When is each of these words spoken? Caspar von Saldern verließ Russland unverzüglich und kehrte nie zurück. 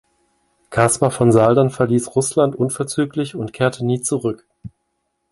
Caspar 0.71 1.11
von 1.11 1.31
Saldern 1.31 1.69
verließ 1.69 2.15
Russland 2.15 2.55
unverzüglich 2.55 3.35
und 3.35 3.53
kehrte 3.53 3.85
nie 3.85 4.01
zurück. 4.01 4.47